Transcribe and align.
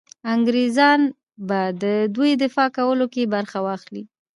انګرېزان 0.33 1.01
به 1.47 1.59
د 1.83 1.85
دوی 2.15 2.31
دفاع 2.43 2.69
کولو 2.77 3.05
کې 3.13 3.31
برخه 3.33 3.59
واخلي. 3.65 4.03